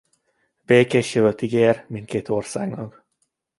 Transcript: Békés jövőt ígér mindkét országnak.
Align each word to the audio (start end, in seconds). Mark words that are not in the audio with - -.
Békés 0.65 1.15
jövőt 1.15 1.41
ígér 1.41 1.85
mindkét 1.87 2.29
országnak. 2.29 3.05